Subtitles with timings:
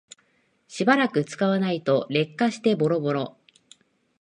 [0.67, 3.37] しばらく使わないと劣化してボロボロ